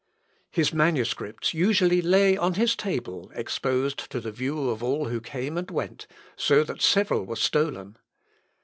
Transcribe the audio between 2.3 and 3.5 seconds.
on his table